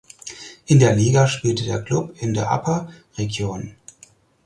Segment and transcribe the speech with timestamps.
[0.65, 3.75] In der Liga spielte der Klub in der Upper Region.